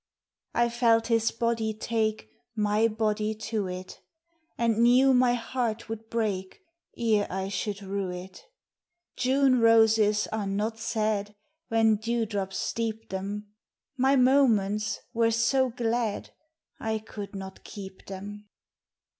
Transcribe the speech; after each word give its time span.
I 0.55 0.69
felt 0.69 1.05
his 1.13 1.29
body 1.29 1.75
take 1.75 2.27
My 2.55 2.87
body 2.87 3.35
to 3.35 3.67
it, 3.67 4.01
And 4.57 4.79
knew 4.79 5.13
my 5.13 5.35
heart 5.35 5.89
would 5.89 6.09
break 6.09 6.59
Ere 6.97 7.27
I 7.29 7.49
should 7.49 7.83
rue 7.83 8.09
it; 8.09 8.43
June 9.15 9.59
roses 9.59 10.25
are 10.31 10.47
not 10.47 10.79
sad 10.79 11.35
When 11.67 11.97
dew 11.97 12.25
drops 12.25 12.57
steep 12.57 13.09
them, 13.09 13.53
My 13.95 14.15
moments 14.15 15.01
were 15.13 15.29
so 15.29 15.69
glad 15.69 16.31
I 16.79 16.97
could 16.97 17.35
not 17.35 17.63
keep 17.63 18.07
them. 18.07 18.47